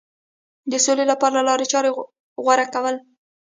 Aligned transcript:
د 0.71 0.73
سولې 0.85 1.05
لپاره 1.11 1.45
لارې 1.47 1.65
چارې 1.71 1.89
غوره 2.45 2.65
کول. 2.73 2.95